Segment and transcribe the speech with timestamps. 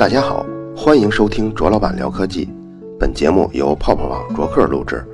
[0.00, 2.48] 大家好，欢迎收听卓老板聊科技。
[2.98, 5.04] 本节目由泡泡网卓克录制，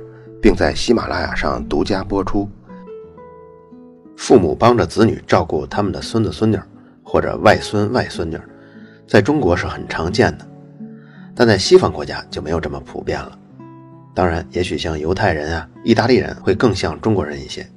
[0.41, 2.49] 并在喜马拉雅上独家播出。
[4.15, 6.57] 父母帮着子女照顾他们的孙子孙女
[7.03, 8.39] 或者外孙外孙女，
[9.05, 10.47] 在中国是很常见的，
[11.35, 13.37] 但在西方国家就没有这么普遍了。
[14.15, 17.67] 当然，也许像犹太人啊、意大利人会更像中国人一些，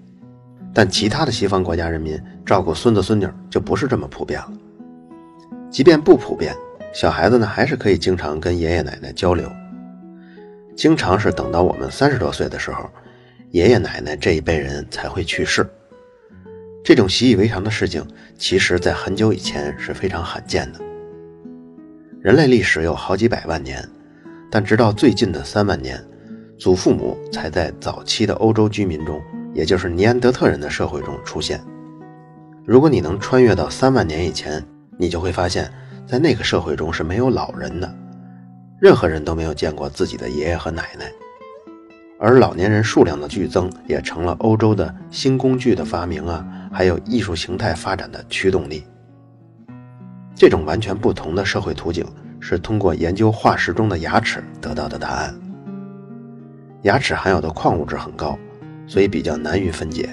[0.73, 2.17] 但其他的西方国家人民
[2.47, 4.53] 照顾孙子孙女就不是这么普遍了。
[5.73, 6.55] 即便不普遍，
[6.93, 9.51] 小孩子呢还是可以经常跟爷爷奶奶交流。
[10.77, 12.89] 经常是等到我们三十多岁的时候，
[13.51, 15.67] 爷爷奶奶这一辈人才会去世。
[16.83, 18.05] 这种习以为常的事情，
[18.39, 20.81] 其实在很久以前是非常罕见的。
[22.21, 23.87] 人类历史有好几百万年，
[24.51, 26.03] 但直到最近的三万年，
[26.59, 29.21] 祖父母才在早期的欧洲居民中，
[29.55, 31.61] 也就是尼安德特人的社会中出现。
[32.65, 34.65] 如果你能穿越到三万年以前，
[34.97, 35.71] 你就会发现，
[36.07, 37.95] 在那个社会中是没有老人的。
[38.81, 41.11] 任何人都没有见过自己的爷爷和奶奶，
[42.19, 48.85] 而老年人数量的剧增也成了欧洲的新工具的发明啊，还有艺术形态发展的驱动力。
[50.35, 52.07] 这种完全不同的社会图景
[52.41, 55.39] 是通过研究化石中的牙齿得到的答案。
[56.85, 58.39] 牙齿含有的矿物质很高，
[58.87, 60.09] 所以比较难于分解。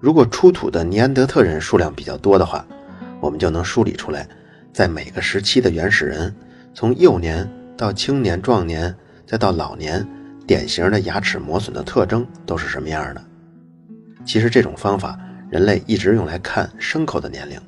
[0.00, 2.66] 如果出土的尼安德特人数量比较多的话，
[3.20, 4.28] 我们就能梳理出来，
[4.72, 6.34] 在每个时期的原始人。
[6.74, 8.94] 从幼年到青年、壮年，
[9.26, 10.06] 再到老年，
[10.46, 13.22] 典型的牙齿磨损的特征都是什么样的？
[14.24, 15.18] 其实这种方法，
[15.50, 17.60] 人类一直用来看牲口的年龄。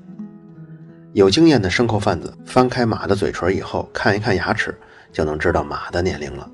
[1.12, 4.74] 有经验的牲口贩子翻开马的嘴唇以后，看一看牙齿，
[5.12, 6.50] 就能知道马的年龄了。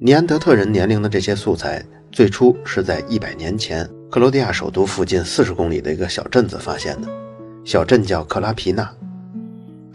[0.00, 7.08] 尼安德特人年龄的这些素材，最初是在一百年前克罗地亚首都附近四十公里的一个小镇子发现的，
[7.64, 8.90] 小镇叫克拉皮纳。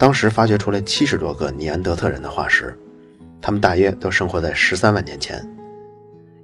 [0.04, 2.78] 当时发掘出来七十多个尼安德特人的化石，
[3.40, 5.42] 他们大约都生活在十三万年前。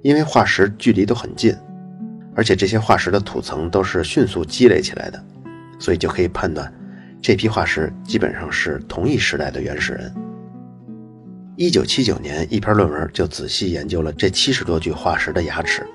[0.01, 1.55] 因为化石距离都很近，
[2.35, 5.23] 而且这些化石的土层都是迅速积累起来的，
[5.77, 6.73] 所以就可以判断，
[7.21, 10.11] 这批化石基本上是同一时代的原始人。
[11.55, 15.85] 一九七九年，一篇论文就仔细研究了这七十多具化石的牙齿。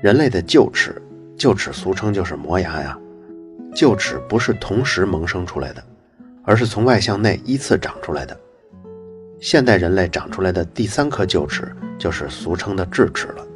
[0.00, 1.02] 人类的臼齿，
[1.36, 2.96] 臼齿俗称就是磨牙呀，
[3.74, 5.82] 臼齿不是同时萌生出来的。
[6.44, 8.38] 而是从外向内依次长出来的。
[9.40, 13.46] 现代人类长出来的第三颗臼齿就是俗称的智齿了。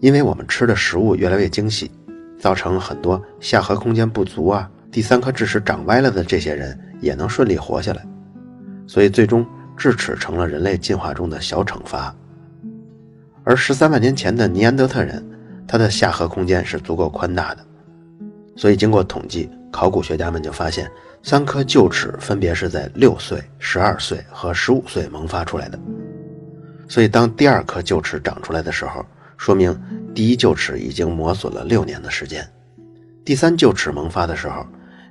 [0.00, 1.90] 因为我们吃的食物越来越精细，
[2.38, 8.04] 造成很多下颌空间不足啊，第三颗智齿长歪了的这些人也能顺利活下来。
[8.86, 12.14] 所以最终智齿成了人类进化中的小惩罚。
[13.44, 15.24] 而十三万年前的尼安德特人，
[15.66, 17.64] 他的下颌空间是足够宽大的，
[18.56, 19.48] 所以经过统计。
[19.72, 20.86] 考古学家们就发现，
[21.24, 25.78] 三颗臼齿分别是在六岁、十二岁和十五岁萌发出来的。
[26.88, 29.06] 所以，当第二颗臼齿长出来的时候，
[29.36, 29.80] 说明
[30.12, 32.42] 第一臼齿已经磨损了六年的时间；
[33.24, 34.66] 第三臼齿萌发的时候，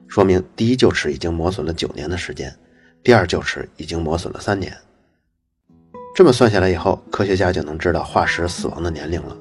[0.07, 2.53] 说明第一臼齿已经磨损了九年的时间，
[3.01, 4.75] 第二臼齿已经磨损了三年。
[6.13, 9.35] 这么算下来以后，科学家就能知道化石死亡的年龄了。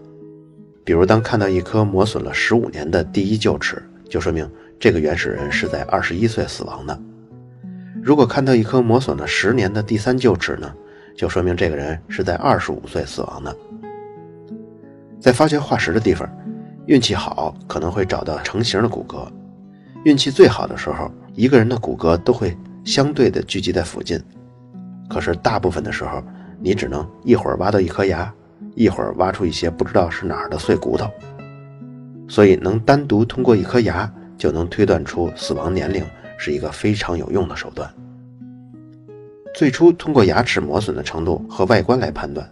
[0.85, 4.49] 比如，当看到一颗磨损了十五年的第一臼齿，就说明。
[4.81, 6.99] 这个原始人是在二十一岁死亡的。
[8.03, 10.73] 如果看到一颗磨损了十年的第三臼齿呢，
[11.15, 13.55] 就说明这个人是在二十五岁死亡的。
[15.21, 16.27] 在发掘化石的地方，
[16.87, 19.29] 运气好可能会找到成型的骨骼；
[20.05, 24.19] 运气最好的时候，一个人的骨骼都会相对的聚集在附近。
[25.11, 26.25] 可是大部分的时候，
[26.59, 28.33] 你只能一会儿挖到一颗牙，
[28.75, 31.07] 一会儿挖出一些不知道是哪儿的碎骨头。
[32.27, 34.11] 所以，能单独通过一颗牙。
[34.41, 36.03] 就能推断出死亡年龄
[36.39, 37.89] 是一个非常有用的手段。
[39.55, 42.49] 最初通过牙齿磨损的程度和外观来判断，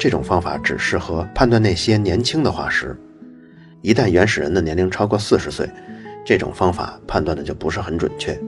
[0.00, 2.98] 这种方法只适合判断那些年轻的化石。
[3.82, 5.68] 一旦原始人的年龄超过四十岁，
[6.24, 8.40] 这种方法判断的就不是很准确。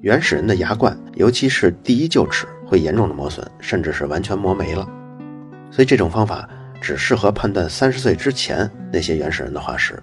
[0.00, 4.88] 原始人的牙冠，尤其是第一臼齿，会严重的磨损，甚至是完全磨没了。
[5.70, 6.48] 所以这种方法
[6.80, 10.02] 只适合判断三十岁之前那些原始人的化石。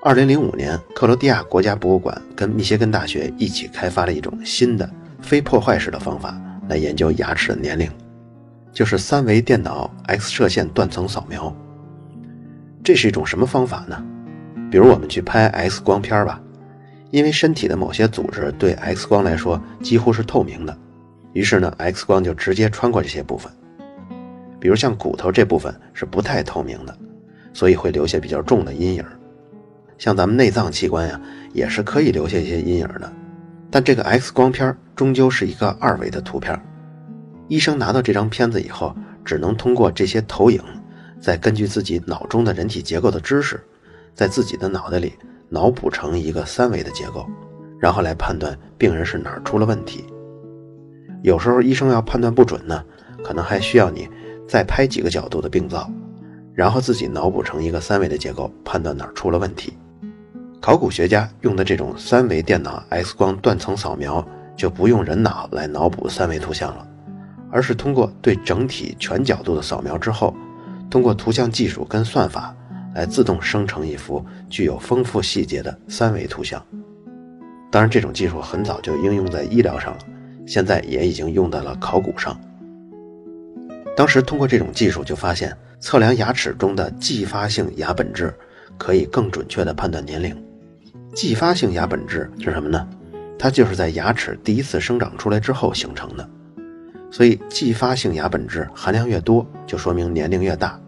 [0.00, 4.88] 二零零五年，克罗地亚国家博物馆跟密歇根大学一起开发了一种新的
[5.20, 7.90] 非破坏式的方法来研究牙齿的年龄，
[8.72, 11.52] 就是三维电脑 X 射线断层扫描。
[12.84, 14.00] 这是一种什么方法呢？
[14.70, 16.40] 比如我们去拍 X 光片吧，
[17.10, 20.78] 因为身体的某些组织对 X 光来说几乎是透明的，
[21.32, 23.52] 于是呢，X 光就直接穿过这些部分。
[24.60, 26.96] 比如像骨头这部分是不太透明的，
[27.52, 29.04] 所以会留下比较重的阴影。
[29.98, 31.20] 像咱们内脏器官呀，
[31.52, 33.12] 也是可以留下一些阴影的，
[33.70, 36.58] 但这个 X 光片终究是一个二维的图片，
[37.48, 40.62] 医生拿到这张片子以后，只能通过这些投影，
[41.20, 43.60] 再根据自己脑中的人体结构的知识，
[44.14, 45.12] 在自己的脑袋里
[45.48, 47.26] 脑补成一个三维的结构，
[47.80, 50.04] 然后来判断病人是哪儿出了问题。
[51.24, 52.84] 有时候医生要判断不准呢，
[53.24, 54.08] 可能还需要你
[54.46, 55.90] 再拍几个角度的病灶，
[56.54, 59.76] 然后自己脑补成一个三维的结构，判断哪儿出了问题。
[60.60, 64.26] 考古学家用的这种三维电脑 X 光断层扫描，
[64.56, 66.86] 就不用人脑来脑补三维图像了，
[67.50, 70.34] 而是通过对整体全角度的扫描之后，
[70.90, 72.54] 通过图像技术跟算法
[72.94, 76.60] 来自动生成一幅具有丰富细节的三维图像。
[77.70, 79.98] 当然，这种技术很早就应用在医疗上了，
[80.46, 82.38] 现在也已经用到了考古上。
[83.96, 88.34] 当时通过这种技术就发现，测量牙齿中的继发性牙本质，
[88.76, 90.36] 可以更准确地判断年龄。
[91.14, 92.88] 继发性牙本质是什么呢？
[93.38, 96.28] 它就是在牙齿第一次生长出来之后形成的，
[97.10, 100.78] 所以继发性牙本质含量越多，就说明年龄越大。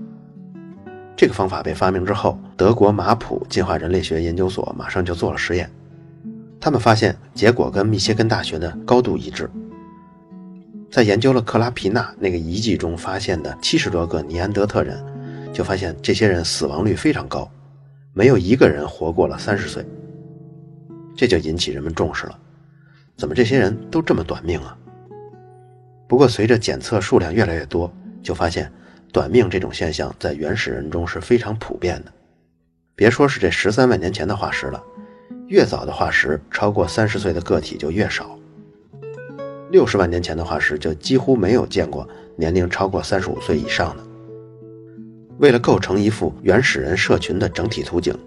[1.16, 5.70] 这个方法被发明之后，德国马普进化人类学研究所马上就做了实验，
[6.60, 9.50] 他们发现结果跟密歇根大学的高度一致。
[10.90, 15.00] 在研究了克拉皮纳那个遗迹中发现的七十多个尼安德特人，
[15.52, 17.48] 就发现这些人死亡率非常高，
[18.12, 19.84] 没有一个人活过了三十岁。
[21.20, 22.38] 这就引起人们重视了，
[23.14, 24.74] 怎么这些人都这么短命啊？
[26.08, 28.72] 不过随着检测数量越来越多，就发现
[29.12, 32.12] 短命这种现象在原始人中是非常普遍的。
[32.94, 34.82] 别说是这十三万年前的化石了，
[35.48, 38.38] 越早的化石超过三十岁的个体就越少。
[39.70, 44.02] 六十万年前的化石就几乎没有见过年龄超过三十五岁以上的。
[45.36, 48.18] 为了构成一幅原始人社群的整体图景。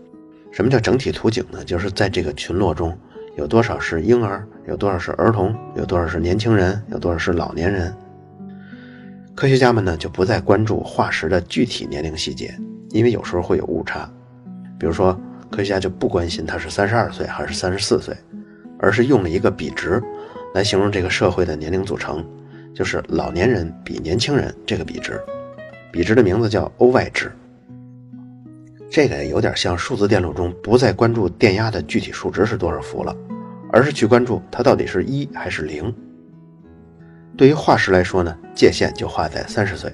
[0.54, 1.64] 什么叫整体图景呢？
[1.66, 2.96] 就是在这个群落中，
[3.36, 7.92] 有多少是婴儿，有多少是儿童，有多少是年轻人，有多少是老年人。
[9.34, 12.56] 科学家们呢就不再关注化石的具体年龄细节，
[12.92, 14.08] 因为有时候会有误差。
[14.78, 15.20] 比如说，
[15.50, 18.16] 科学家就不关心他是三十二岁还是三十四岁，
[18.78, 20.00] 而是用了一个比值
[20.54, 22.24] 来形容这个社会的年龄组成，
[22.76, 25.20] 就是老年人比年轻人这个比值。
[25.92, 27.32] 比值的名字叫欧 y 值。
[28.94, 33.16] 这个有点像数字电路中不再关注电压的具体数值是多少伏了，
[33.72, 35.92] 而是去关注它到底是一还是零。
[37.36, 39.92] 对于化石来说呢，界限就画在三十岁，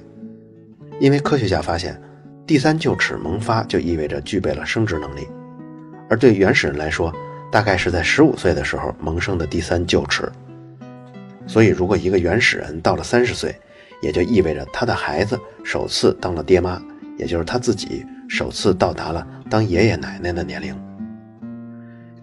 [1.00, 1.98] 因为科学家发现，
[2.46, 5.26] 第三臼齿萌发就意味着具备了生殖能力，
[6.10, 7.10] 而对原始人来说，
[7.50, 10.30] 大概是在十五岁的时候萌生的第三臼齿。
[11.46, 13.58] 所以，如果一个原始人到了三十岁，
[14.02, 16.78] 也就意味着他的孩子首次当了爹妈，
[17.20, 18.06] 也就是他自己。
[18.26, 20.74] 首次到达了当爷爷奶奶的年龄。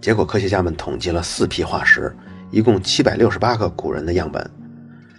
[0.01, 2.15] 结果，科学家们统计了四批化石，
[2.49, 4.49] 一共七百六十八个古人的样本，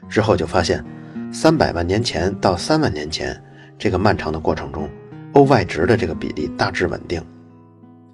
[0.09, 0.83] 之后就发现，
[1.31, 3.39] 三百万年前到三万年前
[3.79, 4.89] 这个漫长的过程中
[5.35, 7.23] ，O Y 值的这个比例大致稳定，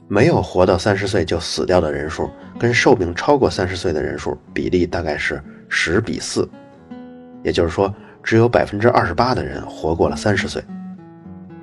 [0.09, 2.29] 没有活到三十岁就死掉的人数，
[2.59, 6.49] 跟寿命超过三十岁的人数比例大概是十比四，
[7.45, 10.61] 也就是说，只有百分之二十八的人活过了三十岁。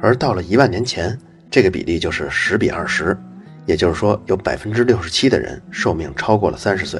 [0.01, 1.17] 而到了一万年前，
[1.49, 3.15] 这个比例就是十比二十，
[3.67, 6.99] 也就是说，有百分之六十七的人寿命超过了三十岁。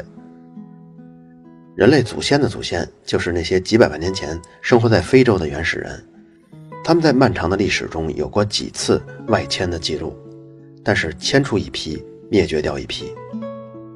[1.76, 6.04] 人类祖先的祖先就是那些几百万年前生活在非洲的原始人，
[6.84, 10.16] 他们在漫长的历史中有过几次外迁的记录，
[10.84, 13.12] 但是迁出一批，灭绝掉一批。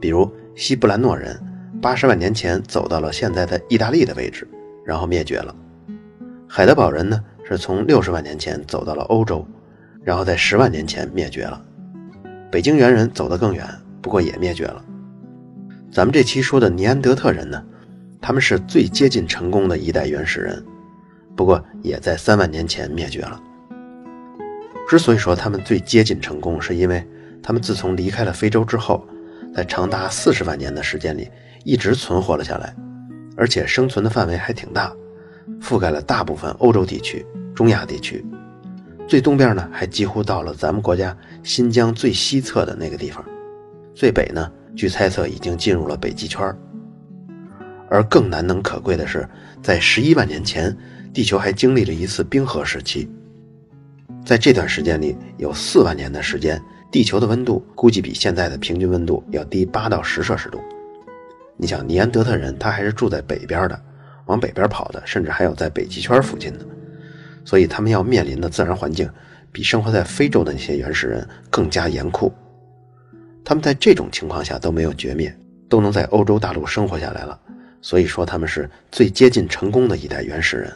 [0.01, 1.39] 比如西布兰诺人，
[1.79, 4.47] 八十万年前走到了现在的意大利的位置，
[4.83, 5.55] 然后灭绝了。
[6.47, 7.23] 海德堡人呢？
[7.47, 9.45] 是从六十万年前走到了欧洲，
[10.03, 11.61] 然后在十万年前灭绝了。
[12.51, 13.67] 北京猿人走得更远，
[14.01, 14.83] 不过也灭绝了。
[15.91, 17.63] 咱们这期说的尼安德特人呢，
[18.19, 20.63] 他们是最接近成功的一代原始人，
[21.35, 23.39] 不过也在三万年前灭绝了。
[24.87, 27.05] 之所以说他们最接近成功，是因为
[27.43, 29.05] 他们自从离开了非洲之后，
[29.53, 31.29] 在长达四十万年的时间里
[31.63, 32.75] 一直存活了下来，
[33.37, 34.91] 而且生存的范围还挺大。
[35.61, 38.25] 覆盖了大部分欧洲地区、中亚地区，
[39.07, 43.23] 最东边呢还几乎到了咱们国家新疆最西侧的那个地方，
[43.93, 46.55] 最北呢，据猜测已经进入了北极圈。
[47.87, 49.27] 而更难能可贵的是，
[49.61, 50.75] 在十一万年前，
[51.13, 53.07] 地球还经历了一次冰河时期，
[54.25, 56.59] 在这段时间里，有四万年的时间，
[56.91, 60.59] 地球的温度估计比现在的平均温度要低八到十摄氏度。
[61.57, 63.79] 你想，尼安德特人他还是住在北边的。
[64.25, 66.65] 往北边跑的，甚至还有在北极圈附近的，
[67.43, 69.09] 所以他们要面临的自然环境
[69.51, 72.33] 比生活在非洲的那些原始人更加严酷。
[73.43, 75.35] 他们在这种情况下都没有绝灭，
[75.69, 77.39] 都能在欧洲大陆生活下来了，
[77.81, 80.73] 所以说他们是最接近成功的一代原始人。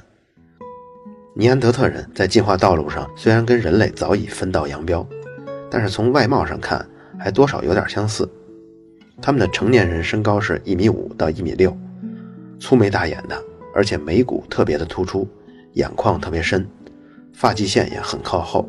[1.35, 5.07] 尼安德特人在进化道路上虽然跟人类早已分道扬镳，
[5.71, 6.85] 但是从外貌上看
[7.17, 8.29] 还多少有点相似。
[9.21, 11.75] 他们的成年人身高是一米五到一米六，
[12.59, 13.41] 粗眉大眼的，
[13.73, 15.27] 而且眉骨特别的突出，
[15.73, 16.67] 眼眶特别深，
[17.33, 18.67] 发际线也很靠后，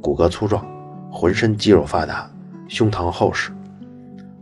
[0.00, 0.66] 骨骼粗壮，
[1.10, 2.30] 浑身肌肉发达，
[2.68, 3.50] 胸膛厚实。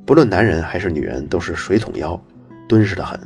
[0.05, 2.21] 不论男人还是女人，都是水桶腰，
[2.69, 3.19] 敦实的很。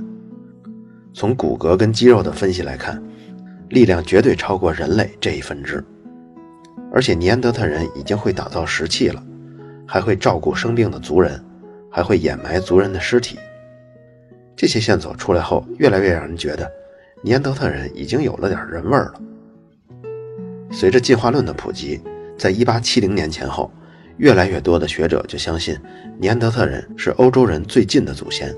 [1.12, 3.02] 从骨骼跟肌肉的分析来看，
[3.70, 5.82] 力量绝对超过人类这一分支。
[6.92, 9.22] 而且尼安德特人已经会打造石器了，
[9.86, 11.42] 还会照顾生病的族人。
[11.96, 13.38] 还会掩埋族人的尸体。
[14.64, 16.66] 这些线索出来后，越来越让人觉得，
[17.20, 19.20] 尼安德特人已经有了点人味儿了。
[20.72, 22.00] 随着进化论的普及，
[22.38, 23.70] 在1870年前后，
[24.16, 25.78] 越来越多的学者就相信，
[26.18, 28.56] 尼安德特人是欧洲人最近的祖先。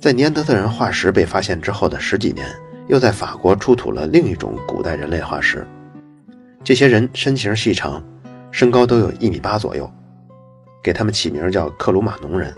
[0.00, 2.44] 在尼安德特人化石被发现之后的十几年，
[2.88, 5.64] 又在法国出土了另一种古代人类化石。
[6.64, 8.02] 这些人身形细长，
[8.50, 9.88] 身高都有一米八左右。
[10.82, 12.52] 给他们起名叫克鲁马农人，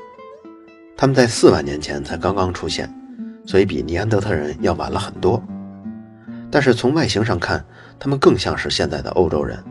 [0.96, 2.90] 他们在四万年前才刚刚出现，
[3.44, 5.42] 所以比尼安德特人要晚了很多。
[6.50, 7.62] 但是从外形上看，
[7.98, 9.62] 他们更像是现在的欧洲人，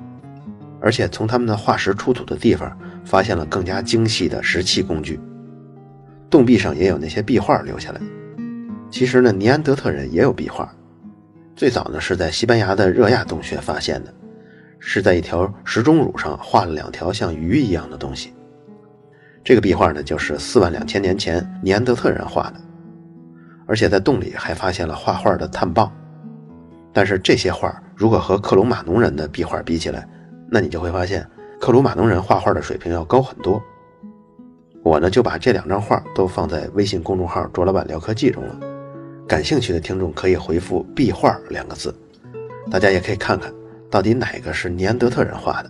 [0.80, 5.20] 而且从他们的化石出土的地方发现了更加精细的石器工具，
[6.30, 8.00] 洞壁上也有那些壁画留下来。
[8.92, 10.72] 其实呢，尼安德特人也有壁画，
[11.56, 14.14] 最早呢是在西班牙的热亚洞穴发现的，
[14.78, 18.32] 是在一条石钟乳上画了两条像鱼一样的东西。
[19.46, 22.60] 这个壁画呢，就是四万两千年前尼安德特人画的，
[23.68, 25.90] 而且在洞里还发现了画画的碳棒。
[26.92, 30.08] 但是这些画如果和克鲁马农人的壁画比起来，
[30.50, 31.24] 那你就会发现
[31.62, 33.62] 克鲁马农人画画的水平要高很多。
[34.82, 38.60] 我呢就把这两张画都放在微信公众号“卓老板聊科技”中了，
[39.28, 41.94] 感兴趣的听众可以回复“壁画”两个字，
[42.72, 43.54] 大家也可以看看
[43.92, 45.70] 到底哪个是尼安德特人画的。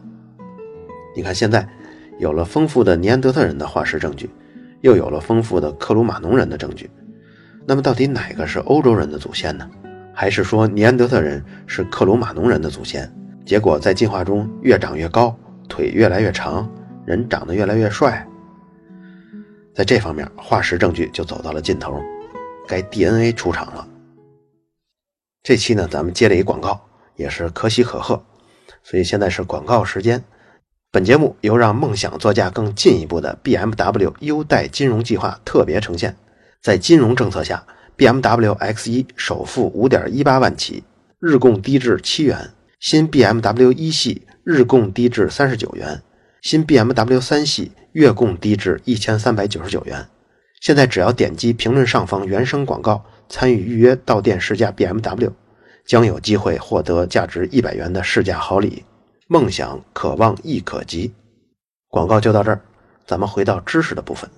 [1.13, 1.67] 你看现在。
[2.17, 4.29] 有了丰富的尼安德特人的化石证据，
[4.81, 6.89] 又有了丰富的克鲁马农人的证据，
[7.65, 9.69] 那么到底哪个是欧洲人的祖先呢？
[10.13, 13.11] 还是说尼安德特人是克鲁马农人的祖先？
[13.45, 16.69] 结果在进化中越长越高，腿越来越长，
[17.05, 18.25] 人长得越来越帅。
[19.73, 22.01] 在这方面，化石证据就走到了尽头，
[22.65, 23.85] 该 DNA 出场了。
[25.43, 26.79] 这期呢，咱们接了一广告，
[27.17, 28.23] 也是可喜可贺，
[28.83, 30.23] 所以现在是广告时间。
[30.95, 36.15] 本节目由让梦想座驾更进一步的 BMW 优待金融计划特别呈现。
[36.61, 40.85] 在金融政策下，BMW X1 首付五点一八万起，
[41.19, 42.37] 日供低至七元；
[42.79, 45.97] 新 BMW 一系日供低至三十九元；
[46.41, 50.07] 新 BMW 三系月供低至一千三百九十九元。
[50.61, 55.29] 现在只要点击评论上方原声广告，参与预约到店试驾 BMW，
[55.85, 58.85] 将有机会获得价值一百元的试驾好礼。
[59.27, 61.11] 梦想渴望亦可及，
[61.87, 62.61] 广告就到这儿，
[63.07, 64.29] 咱们回到知识的部分。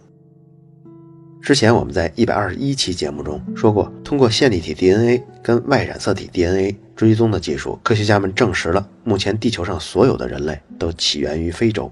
[1.41, 11.91] 之前我们在一百二十一期节目中说过，通过线粒体 DNA 跟 Y 染色体 DNA 追踪的技术，科学家们证实了目前地球上所有的人类都起源于非洲，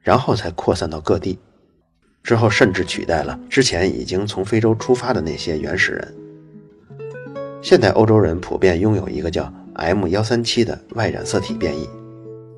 [0.00, 1.38] 然后才扩散到各地，
[2.24, 6.14] 之后甚至取代了之前已经从非洲出发的那些原始人。
[7.62, 11.88] 现代欧洲人普遍拥有一个叫 M 幺三七的 Y 染色体变异。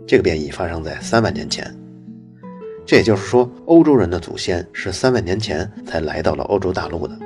[0.07, 1.69] 这个变异发生在三万年前，
[2.87, 7.19] 这也就是说，欧洲人的祖先是三万年前才来到了欧洲大陆的。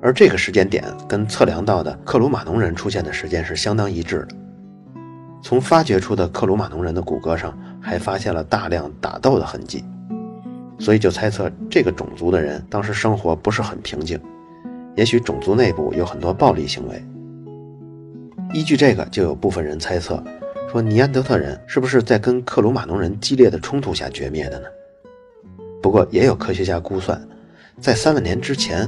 [0.00, 4.28] 而这个时间点跟测量到的克鲁马农人出现的时间是相当一致的。
[5.42, 9.84] 从发掘出的克鲁马农人的骨骼上，还发现了大量打斗的痕迹，
[10.78, 14.18] 所以就猜测这个种族的人当时生活不是很平静，
[14.96, 17.04] 也许种族内部有很多暴力行为。
[18.54, 20.24] 依据这个，就有部分人猜测。
[20.70, 24.66] 说尼安德特人是不是在跟克鲁马农人激烈的冲突下绝灭的呢？
[25.80, 27.18] 不过也有科学家估算，
[27.80, 28.86] 在三万年之前，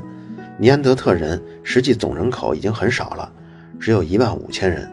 [0.59, 3.33] 尼安德特人实际总人口已经很少了，
[3.81, 4.91] 只有一万五千人，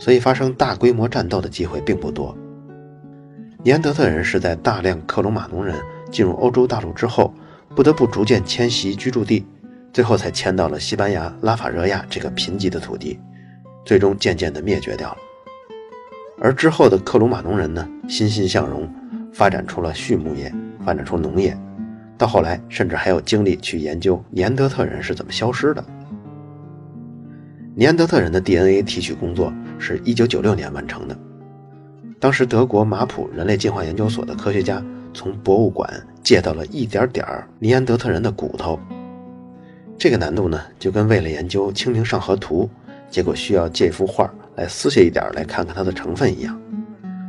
[0.00, 2.36] 所以发生大规模战斗的机会并不多。
[3.62, 5.76] 尼安德特人是在大量克鲁马农人
[6.10, 7.32] 进入欧洲大陆之后，
[7.76, 9.46] 不得不逐渐迁徙居住地，
[9.92, 13.16] 最后才迁到了西班牙拉法热亚这个贫瘠的土地，
[13.84, 15.18] 最终渐渐地灭绝掉了。
[16.38, 18.88] 而之后的克鲁马农人呢，欣欣向荣，
[19.32, 20.52] 发展出了畜牧业，
[20.84, 21.56] 发展出农业，
[22.18, 25.82] 到后来甚至还有精力去研究尼安德特人是怎么消失的。
[27.74, 31.16] 尼安德特人的 DNA 提取工作是一九九六年完成的，
[32.20, 34.82] 当时德国马普人类进化研究所的科学家
[35.14, 35.90] 从博物馆
[36.22, 37.26] 借到了一点点
[37.58, 38.78] 尼安德特人的骨头。
[39.98, 42.64] 这个难度呢，就跟为了研究《清明上河图》，
[43.10, 46.60] 结果需要借一幅画来撕下一点来看看它的成分一样。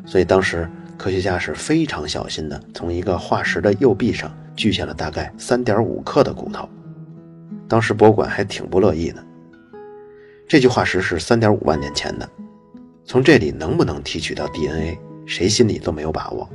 [0.05, 6.67] 所以当时科学家是非常小心的，从一个化石的右臂上锯下了大概三点五克的骨头。
[7.67, 9.23] 当时博物馆还挺不乐意的。
[10.47, 12.27] 这具化石是三点五万年前的，
[13.03, 16.49] 从这里能不能提取到 DNA，谁心里都没有把握。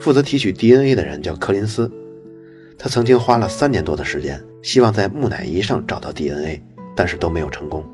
[0.00, 1.92] 负责提取 DNA 的人叫柯林斯，
[2.78, 6.62] 他曾经花了三年多的时间，希望在木乃伊上找到 DNA，
[6.96, 7.84] 但是都没有成功。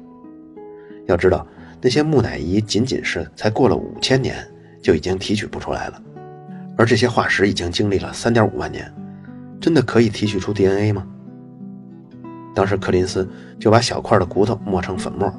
[1.06, 1.44] 要知道，
[1.87, 4.45] 那些木乃伊仅仅是才过了五千年
[4.83, 6.02] 就已经提取不出来了，
[6.76, 8.93] 而这些化石已经经历了三点五万年，
[9.61, 11.07] 真的可以提取出 DNA 吗？
[12.57, 15.33] 当时柯林斯就把小块的骨头磨成粉末，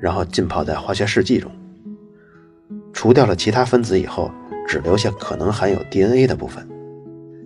[0.00, 1.48] 然后浸泡在化学试剂中，
[2.92, 4.28] 除掉了其他分子以后，
[4.66, 6.68] 只留下可能含有 DNA 的部分。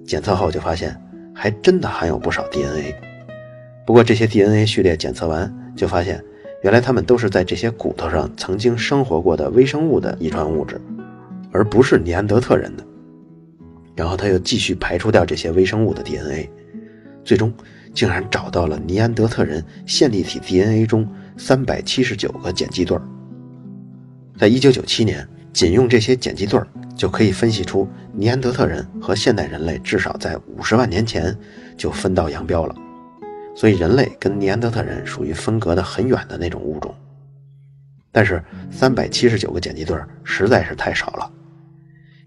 [0.07, 0.99] 检测后就发现，
[1.35, 2.95] 还真的含有不少 DNA。
[3.85, 6.25] 不过这些 DNA 序列检测完，就发现
[6.63, 10.81] 原来它们都是在这些骨头上曾经生活过的微生物的遗传物质，
[11.53, 12.85] 而不是尼安德特人的。
[13.95, 16.49] 然后他又继续排除掉这些微生物的 DNA，
[17.25, 17.53] 最终。
[17.95, 23.03] 竟然找到了尼安德特人线粒体 DNA 中三百七十九个碱基对儿。
[24.37, 31.37] 在一九九七年，仅用这些碱基对儿就可以分析出尼安德特人和现代人类至少在五十万年前
[31.77, 32.75] 就分道扬镳了。
[33.59, 36.95] 所以，人类跟尼安德特人属于分隔的很远的那种物种。
[38.13, 41.29] 但是，三百七十九个碱基对儿实在是太少了。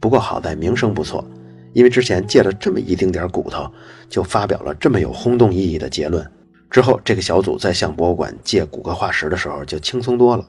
[0.02, 1.26] 不过好在名声不错。
[1.72, 3.66] 因为之前借了这么一丁点骨头，
[4.10, 6.30] 就发表了这么有轰动意义的结论，
[6.70, 10.46] 之后这个小组在向博物馆借骨骼化石的时候就轻松多了，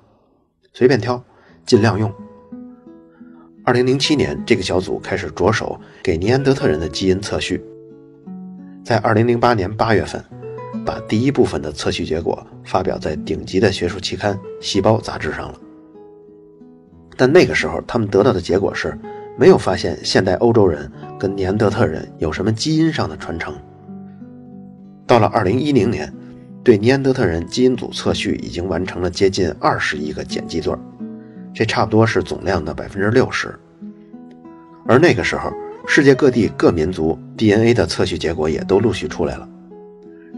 [0.72, 1.22] 随便挑，
[1.64, 2.12] 尽量用。
[3.64, 7.62] 二零零七年，这个小组开始着手给尼安德特人的基因测序，
[8.84, 10.20] 在二零零八年八月份，
[10.84, 15.60] 把第一部分的测序结果发表在顶级的学术期刊《细胞》杂志上了。
[17.16, 18.98] 但那个时候，他们得到的结果是。
[19.38, 23.54] 没有发现现代欧洲人跟尼安德特人有什么基因上的传承。
[25.06, 26.12] 到了二零一零年，
[26.62, 30.76] 对尼安德特人基因组测序已经完成了接近二十亿个碱基对，
[31.54, 33.58] 这差不多是总量的百分之六十。
[34.86, 35.50] 而那个时候，
[35.86, 39.48] 世界各地各民族 DNA 的测序结果也都陆续出来了，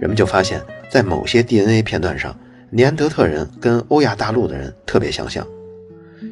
[0.05, 2.39] 人们就发现，在某些 DNA 片段上，
[2.69, 5.47] 尼安德特人跟欧亚大陆的人特别相像，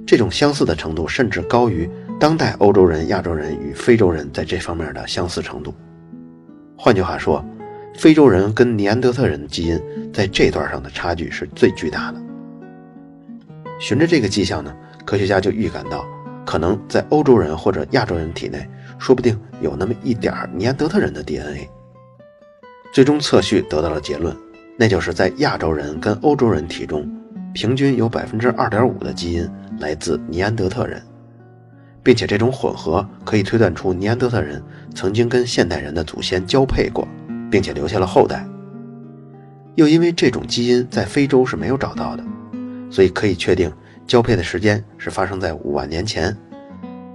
[0.06, 1.88] 这种相似的程度甚至高于。
[2.20, 5.72] 当代欧洲人、亚洲人与非洲人在这方面的相似程度，
[6.76, 7.42] 换句话说，
[7.94, 9.80] 非洲人跟尼安德特人基因
[10.12, 12.20] 在这段上的差距是最巨大的。
[13.80, 14.70] 循着这个迹象呢，
[15.06, 16.04] 科学家就预感到，
[16.44, 21.66] 可能在欧洲人或者亚洲人体内，说不定有那么一点尼安德特人的 DNA。
[22.92, 24.36] 最终测序得到了结论，
[24.76, 27.10] 那就是在亚洲人跟欧洲人体中，
[27.54, 29.48] 平均有百分之二点五的基因
[29.80, 31.02] 来自尼安德特人。
[32.04, 34.60] 并且这种混合可以推断出尼安德特人
[34.92, 37.06] 曾经跟现代人的祖先交配过，
[37.50, 38.46] 并且留下了后代。
[39.76, 42.24] 又因为这种基因在非洲是没有找到的，
[42.90, 43.72] 所以可以确定
[44.06, 46.36] 交配的时间是发生在五万年前。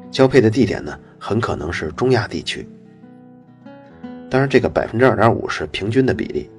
[0.09, 2.67] 交配的地点呢，很可能是中亚地区。
[4.29, 6.49] 当然，这个百分之二点五是平均的比例，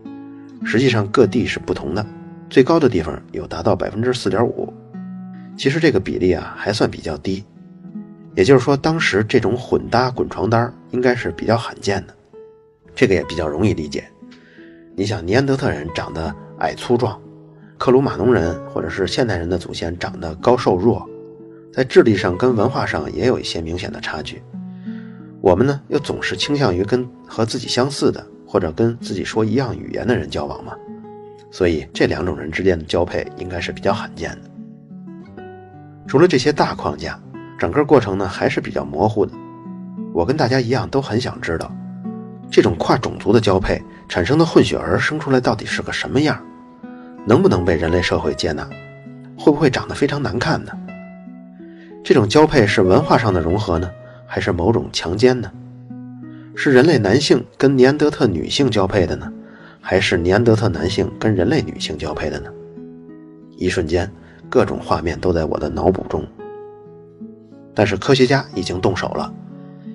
[0.65, 2.05] 实际上各地是不同的，
[2.49, 4.73] 最高的地方有达到百分之四点五。
[5.57, 7.45] 其实这个比例啊，还算比较低。
[8.35, 12.15] 也就是说，当时这种混搭滚床单应该是比较罕见的，
[12.95, 14.05] 这个也比较容易理解。
[14.95, 17.21] 你想，尼安德特人长得矮粗壮，
[17.77, 21.05] 克鲁马农人或者是现代人的祖先长得高瘦弱，
[21.73, 24.41] 在智力上跟文化上也有一些明显的差距。
[25.41, 30.75] 我们呢，又总是倾向于跟和自己相似的或者跟自己说一样语言的人交往嘛，
[31.51, 35.45] 所以这两种人之间的交配应该是比较罕见的。
[36.07, 37.21] 除了这些大框架。
[37.59, 39.33] 整个过程呢还是比较模糊的，
[40.15, 41.69] 我跟大家一样都很想知道，
[42.49, 46.41] 这种跨种族的交配产生的混血儿生出来到底是个什么样，
[47.27, 48.63] 能不能被人类社会接纳，
[49.37, 50.71] 会不会长得非常难看呢？
[52.05, 53.91] 这种交配是文化上的融合呢，
[54.25, 55.51] 还是某种强奸呢？
[56.61, 59.33] 是人类男性跟尼安德特女性交配的呢，
[59.81, 62.51] 还是尼安德特男性跟人类女性交配的呢？
[63.57, 64.11] 一瞬间，
[64.51, 66.27] 各种画面都在我的脑补中。
[67.77, 69.33] 但是科学家已经动手了，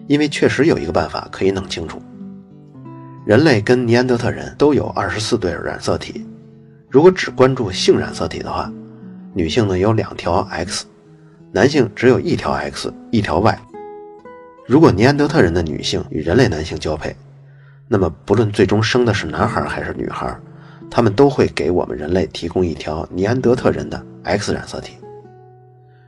[0.07, 2.01] 因为确实有一个办法可以弄清楚。
[3.25, 6.25] 人类跟尼安德特人都有二十四对染色体，
[6.89, 8.71] 如果只关注性染色体的话，
[9.33, 10.85] 女性呢有两条 X，
[11.51, 13.59] 男性只有一条 X 一条 Y。
[14.65, 17.13] 如果尼安德特人的女性与人类男性交配，
[17.89, 20.33] 那么不论最终生的是男孩还是女孩，
[20.89, 24.93] 他们都会给我们人类提供一条尼安德特人的 X 染色体。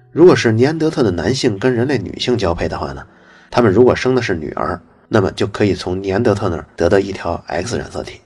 [0.10, 3.06] 如果是尼安德特的男性跟人类女性交配的话呢，
[3.52, 8.22] 他们如果生的是女儿，那么就可以从尼安德特那儿得到一条 X 染色体；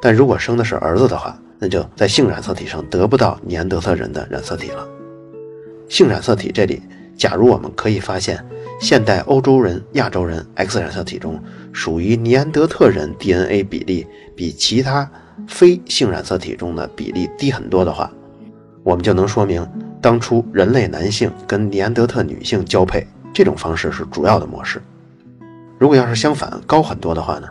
[0.00, 4.86] 但如果生的是儿子的话，那就在性染色体上得不到尼安德特人的染色体了。
[5.88, 6.80] 性染色体这里，
[7.16, 8.42] 假如我们可以发现
[8.82, 11.40] 现代欧洲人、亚洲人 X 染色体中
[11.72, 15.08] 属于尼安德特人 DNA 比例比其他
[15.46, 18.10] 非性染色体中的比例低很多的话，
[18.82, 19.64] 我们就能说明。
[20.00, 24.82] 当初人类男性跟尼安德特女性交配这种方式是主要的模式。
[25.78, 27.46] 如果要是相反高很多的话呢，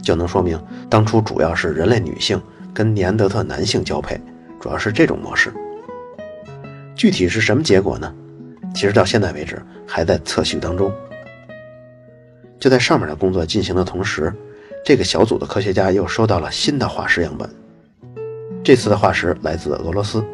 [0.00, 0.56] 就能说明
[0.88, 2.40] 当初主要是人类女性
[2.72, 4.16] 跟尼安德特男性交配，
[4.60, 5.52] 主要是这种模式。
[6.94, 8.14] 具体是什么结果呢？
[8.74, 10.92] 其实到现在为止还在测序当中。
[12.58, 14.32] 就在上面的工作进行的同时，
[14.84, 17.48] 这个小组的科学家又收到了新的化石样本。
[18.64, 20.24] 这次的化石来自俄罗斯。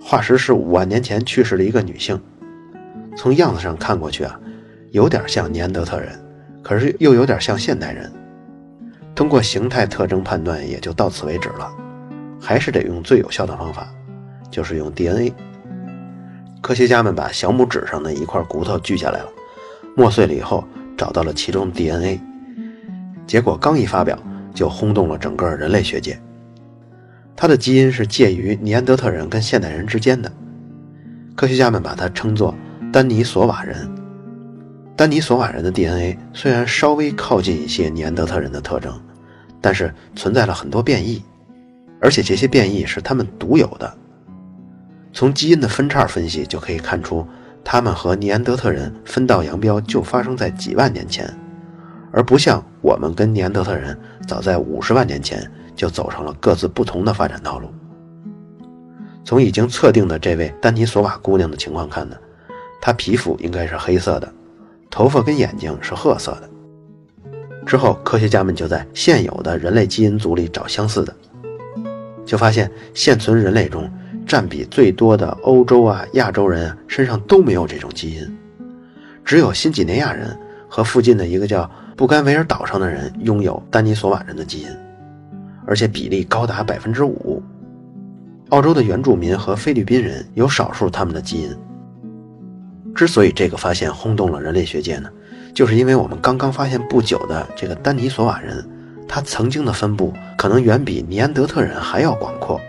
[0.00, 2.20] 化石是五万年前去世的一个女性，
[3.16, 4.38] 从样子上看过去啊，
[4.92, 6.18] 有点像尼安德特人，
[6.62, 8.12] 可是又有点像现代人。
[9.14, 11.74] 通过形态特征判断也就到此为止了，
[12.40, 13.88] 还是得用最有效的方法，
[14.50, 15.32] 就是用 DNA。
[16.66, 19.28] 科学家们把小拇指上的一块骨头锯下来了，
[19.94, 20.66] 磨碎了以后
[20.98, 22.20] 找到了其中 DNA，
[23.24, 24.18] 结果刚一发表
[24.52, 26.20] 就轰动了整个人类学界。
[27.36, 30.28] 它的基因是介于尼安德特人跟现代人之间的，
[31.36, 32.52] 科学家们把它称作
[32.92, 33.88] 丹尼索瓦人。
[34.96, 38.92] 丹尼索瓦人的 DNA 虽然稍微靠近一些尼安德特人的特征，
[39.60, 41.22] 但是存在了很多变异，
[42.00, 43.96] 而且这些变异是他们独有的。
[45.16, 47.26] 从基因的分叉分析就可以看出，
[47.64, 51.26] 他们和尼安德特人分道扬镳就发生在几万年前，
[52.12, 53.98] 而不像我们跟尼安德特人
[54.28, 55.50] 早在五十万年前。
[55.76, 57.68] 就走上了各自不同的发展道路。
[59.26, 62.16] 从已经测定的这位丹尼索瓦姑娘的情况看呢，
[62.80, 64.32] 她皮肤应该是黑色的，
[64.88, 66.48] 头发跟眼睛是褐色的。
[67.66, 71.14] 之后，科学家们就在现有的人类基因组里找相似的，
[72.24, 73.86] 就发现现存人类中
[74.26, 78.38] 占比最多的欧洲啊、亚洲人身上都没有这种基因，
[79.24, 80.36] 只有新几内亚人
[80.68, 84.68] 和附近的一个叫布干维尔岛上的人拥有丹尼索瓦人的基因。
[85.68, 87.42] 而且比例高达百分之五。
[88.50, 91.50] 澳洲的原住民和菲律宾人有少数他们的基因。
[92.94, 95.10] 之所以这个发现轰动了人类学界呢，
[95.52, 98.64] 就是因为我们刚刚发现不久的这个丹尼索瓦人，
[99.08, 102.60] 他曾经的分布可能远比尼安德特人还要广阔，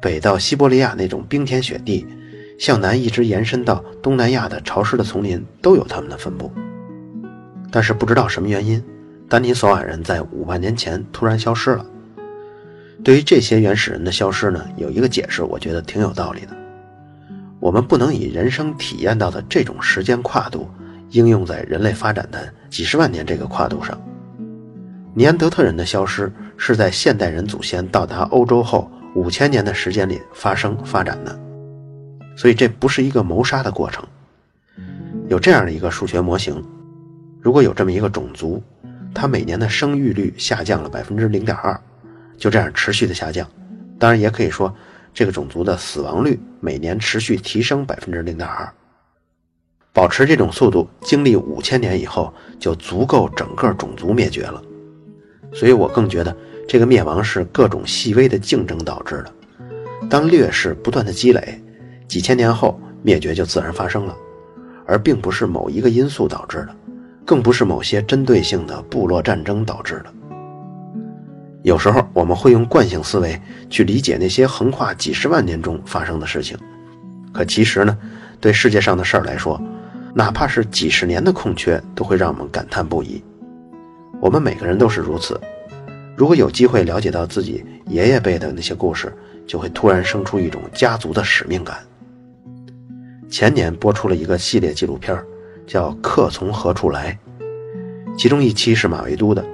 [0.00, 2.06] 北到西伯利亚那种冰天雪地，
[2.58, 6.52] 向南一直延伸到东南亚的潮湿的丛林都有他们的分布。
[7.70, 8.82] 但是不知道什么原因，
[9.28, 11.84] 丹尼索瓦人在五万年前突然消失了。
[13.04, 16.56] 对于这些原始人的消失呢，有一个解释，我觉得挺有道理的。
[17.60, 20.68] 我们不能以人生体验到的这种时间跨度
[21.10, 24.00] 应用在人类发展的几十万年这个跨度上。
[25.12, 31.36] 尼安德特人的消失是在现代人祖先到达欧洲后五千年的时间里发生发展的，
[32.36, 34.06] 所以这不是一个谋杀的过程。
[35.26, 36.64] 有这样的一个数学模型：
[37.40, 38.62] 如果有这么一个种族，
[39.12, 41.78] 它每年的生育率下降了百分之零点二。
[42.36, 43.44] 就这样持续的下降，
[43.98, 44.72] 当然也可以说，
[45.12, 48.72] 这个种族的死亡率每年持续提升百分之零点二，
[49.92, 54.62] 保持这种速度，经历五千年以后，就足够整个种族灭绝了。
[55.52, 56.36] 所以我更觉得，
[56.68, 59.32] 这个灭亡是各种细微的竞争导致的。
[60.10, 61.58] 当劣势不断的积累，
[62.06, 64.14] 几千年后灭绝就自然发生了，
[64.84, 66.76] 而并不是某一个因素导致的，
[67.24, 70.12] 更不是某些针对性的部落战争导致的。
[71.62, 76.56] 有时候我们会用惯性思维去理解那些横跨几十万年中发生的事情，
[77.32, 77.96] 可其实呢，
[78.40, 79.58] 对世界上的事儿来说，
[80.14, 83.24] 哪怕是几十年的空缺，都会让我们感叹不已。
[84.20, 85.38] 我们每个人都是如此。
[86.18, 91.78] 如果有机会了解到自己爷爷辈的那些故事，就会突然生出一种家族的使命感。
[93.30, 95.16] 前年播出了一个系列纪录片，
[95.64, 97.16] 叫《客从何处来》，
[98.18, 99.46] 其中一期是马未都的。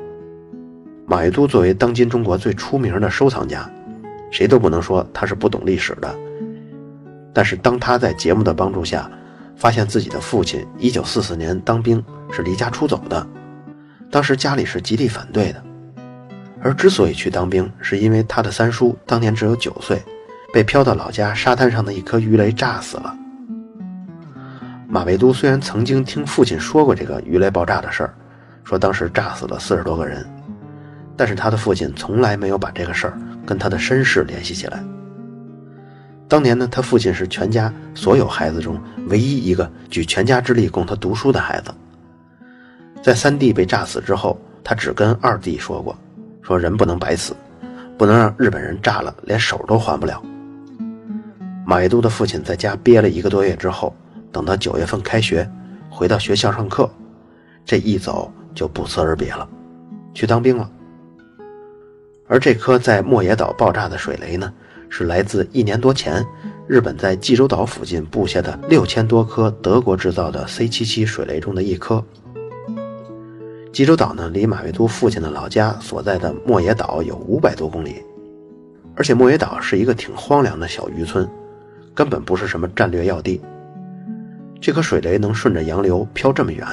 [1.05, 3.70] 马未都作为当今中国最出名的收藏家，
[4.31, 6.18] 谁都不能说他是不懂历史的。
[7.35, 9.11] 但是当他在节目的帮助下，
[9.55, 13.27] 发现自己的父亲1944年当兵是离家出走的，
[14.11, 15.62] 当时家里是极力反对的。
[16.64, 20.03] 而之所以去当兵，是因为他的三叔当年只有九岁，
[20.50, 23.14] 被飘到老家沙滩上的一颗鱼雷炸死了。
[24.88, 28.14] 马未都虽然曾经听父亲说过这个鱼雷爆炸的事儿，
[28.64, 30.27] 说当时炸死了四十多个人，
[31.18, 34.83] 但是他的父亲从来没有把这个事儿跟他的身世联系起来。
[36.27, 41.70] 当年呢，他父亲是全家所有孩子中唯一一个举全家之力供他读书的孩子。
[43.03, 45.94] 在三弟被炸死之后，他只跟二弟说过
[46.44, 47.35] ：“说人不能白死，
[47.98, 50.22] 不能让日本人炸了连手都还不了。”
[51.66, 53.96] 马未都的父亲在家憋了一个多月之后，
[54.30, 55.50] 等到九月份开学，
[55.88, 56.88] 回到学校上课，
[57.64, 59.48] 这一走就不辞而别了，
[60.12, 60.70] 去当兵了。
[62.28, 64.52] 而这颗在莫野岛爆炸的水雷呢？
[64.90, 66.24] 是来自一年多前
[66.68, 72.04] 日本在济州岛附近布下的六千多颗德国制造的 C77 水雷中的一颗。
[73.75, 77.97] 济州岛呢，离马未都父亲的老家所在的莫野岛有五百多公里，
[78.95, 81.29] 而且莫野岛是一个挺荒凉的小渔村，
[81.93, 83.41] 根本不是什么战略要地。
[84.61, 86.65] 这颗水雷能顺着洋流飘这么远，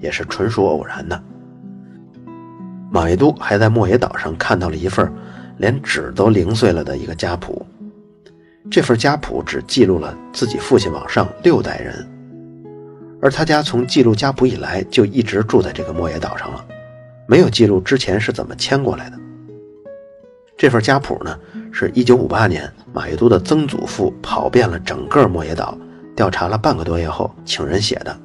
[0.00, 1.22] 也是纯属偶然的。
[2.90, 5.10] 马未都还在莫野岛上看到了一份。
[5.58, 7.66] 连纸都零碎了的一个家谱，
[8.70, 12.09] 这份家谱只记录了自己父亲往上六代人，
[13.22, 16.64] 而他家从记录家谱以来就一直住在这个莫野岛上了，
[17.26, 19.18] 没有记录之前是怎么迁过来的。
[20.56, 21.38] 这份家谱呢，
[21.72, 25.76] 是一九五八年马未都的曾祖父跑遍了整个莫野岛，
[26.14, 28.18] 调查了半个多月后请人写的。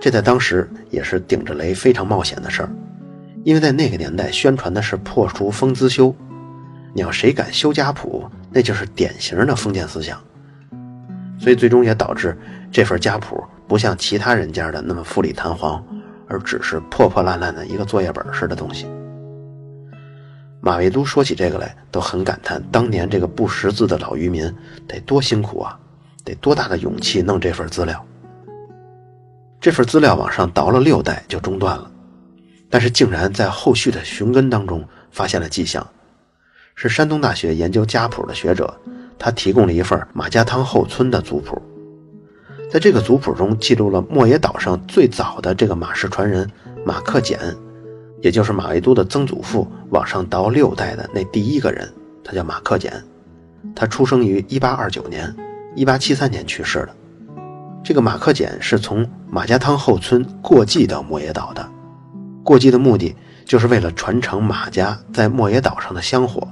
[0.00, 2.70] 这在当时也是顶着雷非常冒险的事儿。
[3.44, 6.14] 因为在那个年代，宣传的是破除封资修，
[6.92, 10.20] 你要谁敢修家谱，那就是典型的封建思想。
[11.46, 12.36] 所以最终也导致
[12.72, 15.80] 这份家谱不像其他人家的那么富丽堂皇，
[16.26, 18.84] 而只是破破烂烂的一个作业本似的东西。
[20.60, 24.52] 马未都说起这个来，都很感叹当年这个不识字的老渔民
[24.88, 25.78] 得多辛苦啊，
[26.24, 28.04] 得多大的勇气弄这份资料。
[29.60, 31.88] 这份资料往上倒了六代就中断了。
[32.68, 35.86] 但是竟然在后续的寻根当中发现了迹象，
[36.74, 38.76] 是山东大学研究家谱的学者，
[39.18, 41.60] 他提供了一份马家汤后村的族谱，
[42.70, 46.50] 在这个族谱中记录了莫野岛上最早的这个马氏传人
[46.84, 47.38] 马克简，
[48.22, 51.90] 也就是马未都的曾祖父往上倒六代的那第一个人，
[52.22, 52.92] 他叫马克简，
[53.74, 55.34] 他出生于一八二九年，
[55.74, 56.96] 一八七三年去世的。
[57.82, 61.64] 这个马克简是从马家汤后村过继到莫野岛的。
[62.42, 66.46] 过继的目的就是为了传承马家在莫野岛上的香火，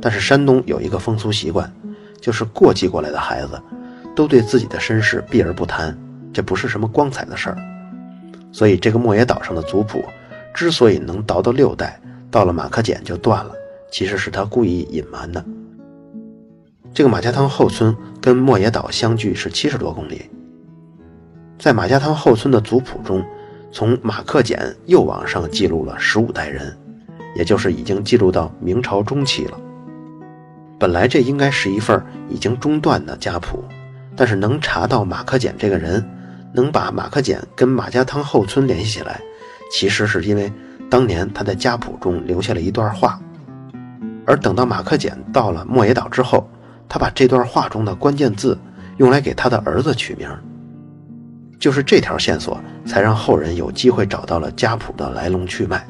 [0.00, 1.72] 但是山东有一个风俗习惯，
[2.20, 3.60] 就是过继过来的孩子
[4.14, 5.96] 都对自己的身世避而不谈，
[6.32, 7.56] 这不是什么光彩的事儿。
[8.52, 10.04] 所以这个莫野岛上的族谱
[10.54, 13.52] 之所以能倒到六代，到了马克简就断了，
[13.90, 15.44] 其实是他故意隐瞒的。
[16.94, 20.22] 这个马家汤后村跟莫野岛相距是七十多公里，
[21.58, 23.24] 在马家汤后村的族谱中。
[23.70, 26.74] 从马克简又往上记录了十五代人，
[27.36, 29.60] 也就是已经记录到明朝中期了。
[30.78, 33.64] 本来这应该是一份已经中断的家谱，
[34.14, 36.06] 但是能查到马克简这个人，
[36.52, 39.20] 能把马克简跟马家汤后村联系起来，
[39.72, 40.52] 其实是因为
[40.88, 43.20] 当年他在家谱中留下了一段话。
[44.24, 46.48] 而等到马克简到了莫野岛之后，
[46.88, 48.56] 他把这段话中的关键字
[48.98, 50.28] 用来给他的儿子取名。
[51.58, 55.84] 就是这条线索，才让后人有机会找到了家谱的来龙去脉。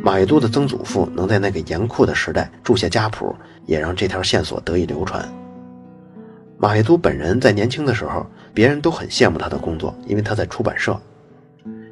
[0.00, 3.34] 马未都的曾祖父能在那个严酷的时代注下家谱，
[3.68, 5.28] 也让这条线索得以流传。
[6.56, 10.98] 马未都本人在年轻的时候，别人都很羡慕他的工作，因为他在出版社。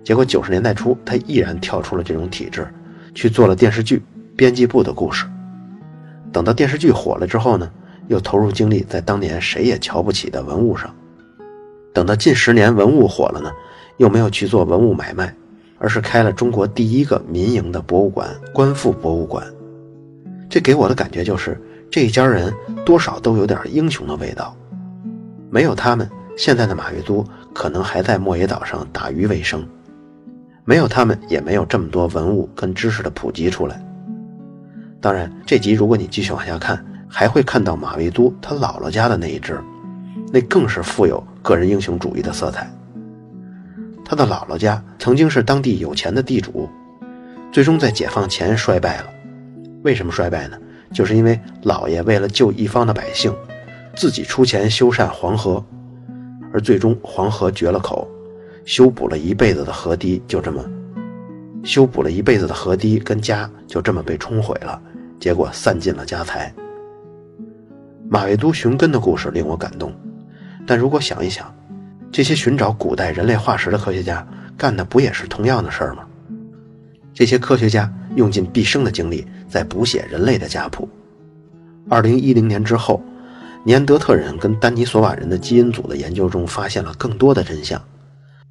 [0.03, 2.67] 结果九十年代初，他毅然跳出了这种体制，
[3.15, 4.03] 去做了电视剧
[4.35, 5.27] 编辑部的故事。
[6.33, 7.71] 等到电视剧火了之后呢，
[8.09, 10.93] 又投入精力在当年谁也瞧不起的文物上。
[11.93, 13.53] 等到近十年文物火了呢，
[13.99, 15.35] 又没有去做文物买卖，
[15.79, 19.47] 而是开了中国第一个民营的博物馆——观复博物馆。
[20.49, 22.53] 这给我的感觉就是，这一家人
[22.85, 24.57] 多少都有点英雄的味道。
[25.51, 29.61] 没有他们，现在的马未都可能还在莫野岛上打鱼为生；
[30.65, 33.81] 没有他们，也没有这么多文物跟知识的普及出来。
[35.01, 39.61] 当然，这集如果你继续往下看，还会看到马未都他姥姥家的那一只。
[40.33, 42.69] 那更是富有个人英雄主义的色彩。
[44.05, 46.69] 他的姥姥家曾经是当地有钱的地主，
[47.53, 49.07] 最终在解放前衰败了。
[49.87, 50.59] 为什么衰败呢？
[50.93, 53.33] 就是因为老爷为了救一方的百姓，
[53.95, 55.65] 自己出钱修缮黄河，
[56.53, 58.09] 而最终黄河绝了口，
[58.65, 60.61] 修补了一辈子的河堤就这么，
[61.63, 64.83] 修补了一辈子的河堤跟家就这么被冲毁了，
[65.21, 66.53] 结果散尽了家财。
[68.09, 69.93] 马未都寻根的故事令我感动。
[70.67, 71.55] 但如果想一想，
[72.11, 76.06] 这些寻找古代人类化石的科学家干的不也是同样的事儿吗？
[77.17, 80.87] 这些科学家用尽毕生的精力在补写人类的家谱。
[81.89, 83.03] 二零一零年之后，
[83.65, 87.83] 尼安德特人跟丹尼索瓦人的基因组的研究中发现了更多的真相，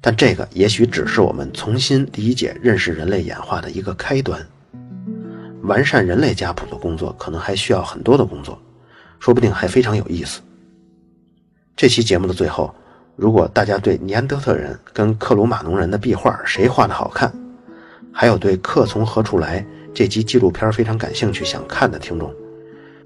[0.00, 4.44] 但这个也许只是我们重新理解、认识人类演化的一个开端。
[5.62, 8.60] 完善人类家谱的工作可能还需要很多的工作，
[9.20, 10.40] 说不定还非常有意思。
[11.76, 12.74] 这期节目的最后，
[13.14, 17.32] 如果大家对尼安德特人跟克鲁马农人的壁画谁画的好看，
[18.18, 19.60] 还有对《客从何处来》
[19.92, 22.32] 这集纪录片非常感兴趣想看的听众，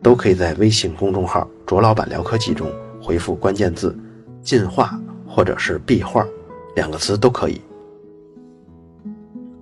[0.00, 2.70] 都可以在微信公众号“卓老板聊科技”中
[3.02, 3.98] 回复关键字
[4.40, 4.96] “进化”
[5.26, 6.24] 或者是“壁画”
[6.76, 7.60] 两个词都可以。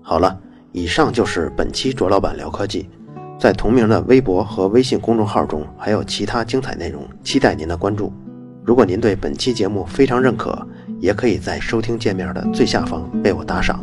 [0.02, 0.38] 好了。
[0.70, 2.86] 以上就是本期卓老板聊科技，
[3.40, 8.12] 在同名的微博和微信公众号中还有其他精彩内容，期待您的关注。
[8.62, 10.56] 如果您对本期节目非常认可，
[11.00, 13.82] 也可以在收听界面的最下方为我打赏。